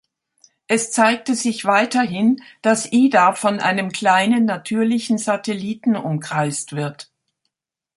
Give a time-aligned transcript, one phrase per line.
[0.65, 7.11] Es zeigte sich weiterhin, dass Ida von einem kleinen natürlichen Satelliten umkreist wird.